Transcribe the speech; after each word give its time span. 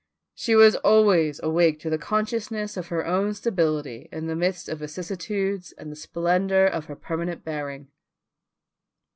She 0.33 0.55
was 0.55 0.75
always 0.77 1.39
awake 1.43 1.79
to 1.81 1.89
the 1.91 1.99
consciousness 1.99 2.75
of 2.75 2.87
her 2.87 3.05
own 3.05 3.35
stability 3.35 4.09
in 4.11 4.25
the 4.25 4.35
midst 4.35 4.67
of 4.67 4.79
vicissitudes 4.79 5.73
and 5.73 5.91
the 5.91 5.95
splendour 5.95 6.65
of 6.65 6.85
her 6.85 6.95
permanent 6.95 7.45
bearing. 7.45 7.87